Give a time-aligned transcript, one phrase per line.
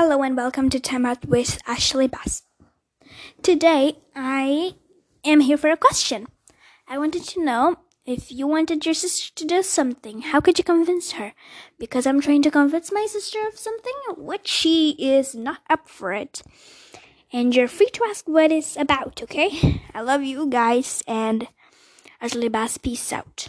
[0.00, 2.42] Hello and welcome to Time Out with Ashley Bass.
[3.42, 4.76] Today I
[5.24, 6.28] am here for a question.
[6.86, 10.62] I wanted to know if you wanted your sister to do something, how could you
[10.62, 11.32] convince her?
[11.80, 16.12] Because I'm trying to convince my sister of something which she is not up for
[16.12, 16.42] it.
[17.32, 19.82] And you're free to ask what it's about, okay?
[19.92, 21.48] I love you guys and
[22.20, 23.48] Ashley Bass, peace out.